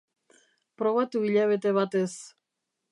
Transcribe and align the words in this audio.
Probatu 0.81 1.21
hilabete 1.27 1.77
batez. 1.81 2.11